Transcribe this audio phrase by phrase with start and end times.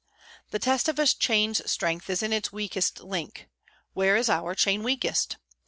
[0.49, 3.47] The test of a chain's strength is in its weakest link.
[3.93, 5.37] Where is our chain weakest